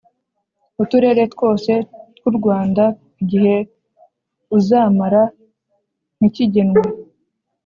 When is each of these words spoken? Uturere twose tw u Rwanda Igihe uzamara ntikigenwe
Uturere 0.83 1.23
twose 1.33 1.71
tw 2.17 2.23
u 2.29 2.31
Rwanda 2.37 2.83
Igihe 3.21 3.55
uzamara 4.57 5.21
ntikigenwe 6.17 6.81